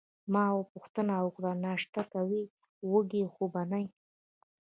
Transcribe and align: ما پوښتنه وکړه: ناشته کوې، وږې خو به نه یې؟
ما 0.33 0.45
پوښتنه 0.73 1.13
وکړه: 1.25 1.51
ناشته 1.65 2.01
کوې، 2.13 2.43
وږې 2.91 3.23
خو 3.33 3.43
به 3.53 3.61
نه 3.71 3.77
یې؟ 3.83 3.89